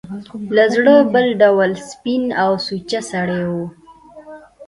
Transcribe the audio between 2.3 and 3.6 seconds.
او سوچه سړی و.